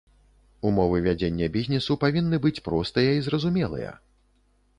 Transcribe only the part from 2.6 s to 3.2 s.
простыя